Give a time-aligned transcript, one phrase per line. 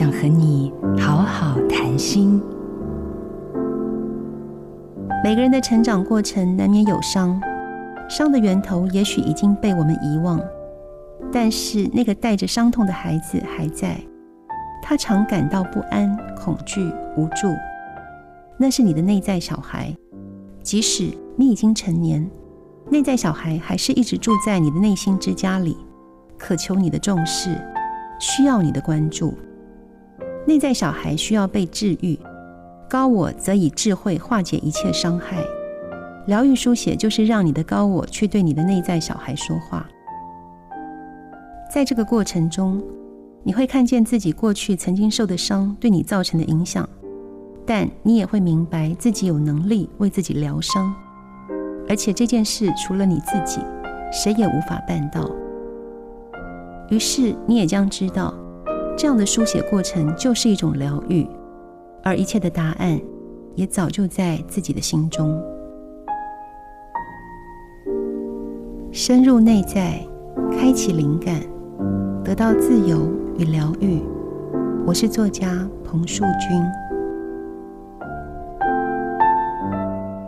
[0.00, 2.40] 想和你好好谈心。
[5.22, 7.38] 每个人的成长过程难免有伤，
[8.08, 10.40] 伤的源头也许已经被我们遗忘，
[11.30, 14.00] 但是那个带着伤痛的孩子还在，
[14.82, 17.54] 他常感到不安、恐惧、无助。
[18.56, 19.94] 那是你的内在小孩，
[20.62, 22.26] 即使你已经成年，
[22.88, 25.76] 内在小孩还是一直住在你的内心之家里，
[26.38, 27.54] 渴求你的重视，
[28.18, 29.34] 需要你的关注。
[30.50, 32.18] 内在小孩需要被治愈。
[32.88, 35.44] 高我则以智慧化解一切伤害，
[36.26, 39.88] 疗愈书写就是让你的高我去对你的内在小孩说话。
[41.72, 42.82] 在这个过程中，
[43.44, 46.88] 你会看见自己过去曾经受的伤对你造成的影响，
[47.64, 50.92] 但你也会明白自己有能力为自己疗伤，
[51.88, 53.60] 而且这件事除了你自己，
[54.10, 55.30] 谁也无法办到。
[56.88, 58.34] 于是你也将知道，
[59.00, 61.26] 这样的书写过程就是一种疗愈。
[62.02, 63.00] 而一切的答案，
[63.54, 65.42] 也早就在自己的心中。
[68.92, 69.98] 深入内在，
[70.52, 71.40] 开启灵感，
[72.22, 74.02] 得到自由与疗愈。
[74.86, 76.62] 我是作家彭树君。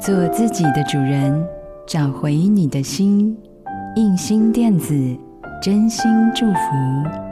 [0.00, 1.46] 做自己的主人，
[1.86, 3.36] 找回你的心。
[3.96, 4.94] 印心电子，
[5.60, 7.31] 真心祝福。